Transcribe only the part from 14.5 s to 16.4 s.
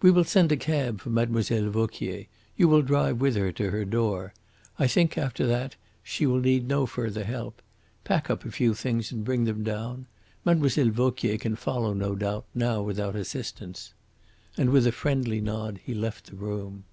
And, with a friendly nod, he left the